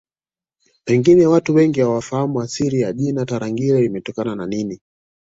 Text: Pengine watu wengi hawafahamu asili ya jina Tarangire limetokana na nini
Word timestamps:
Pengine 0.85 1.27
watu 1.27 1.55
wengi 1.55 1.79
hawafahamu 1.81 2.41
asili 2.41 2.79
ya 2.79 2.93
jina 2.93 3.25
Tarangire 3.25 3.81
limetokana 3.81 4.35
na 4.35 4.47
nini 4.47 4.79